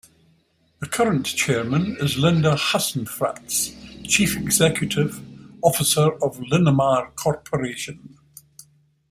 [0.79, 5.21] The current Chairman is Linda Hasenfratz, Chief Executive
[5.61, 8.17] Officer of Linamar Corporation.